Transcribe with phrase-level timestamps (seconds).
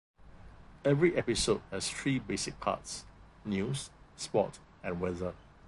[0.83, 3.05] Every episode has three basic parts:
[3.45, 5.35] news, sport and weather.